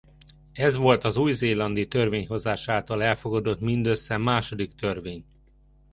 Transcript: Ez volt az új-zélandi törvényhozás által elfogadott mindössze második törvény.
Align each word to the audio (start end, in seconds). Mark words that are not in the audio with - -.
Ez 0.53 0.75
volt 0.77 1.03
az 1.03 1.17
új-zélandi 1.17 1.87
törvényhozás 1.87 2.67
által 2.67 3.03
elfogadott 3.03 3.59
mindössze 3.59 4.17
második 4.17 4.75
törvény. 4.75 5.25